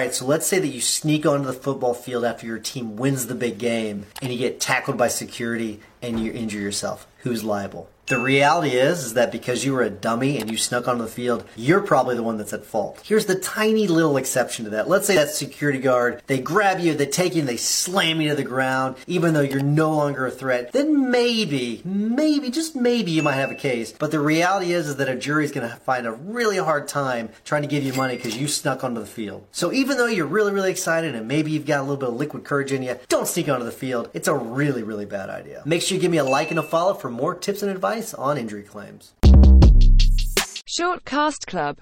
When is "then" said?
20.72-21.12